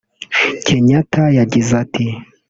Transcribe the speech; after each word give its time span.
Kenyatta 0.65 1.23
yagize 1.37 1.71
ati 1.83 2.05